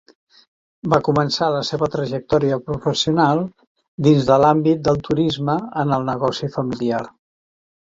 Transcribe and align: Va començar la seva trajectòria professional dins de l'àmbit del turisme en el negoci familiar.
Va 0.93 0.99
començar 1.07 1.49
la 1.55 1.59
seva 1.69 1.89
trajectòria 1.95 2.57
professional 2.71 3.43
dins 4.09 4.27
de 4.31 4.41
l'àmbit 4.47 4.83
del 4.89 4.99
turisme 5.11 5.61
en 5.85 5.97
el 6.01 6.11
negoci 6.11 6.53
familiar. 6.59 7.07